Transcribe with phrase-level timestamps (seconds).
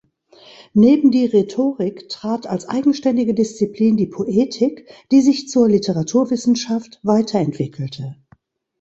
[0.73, 8.15] Neben die Rhetorik trat als eigenständige Disziplin die Poetik, die sich zur Literaturwissenschaft weiterentwickelte.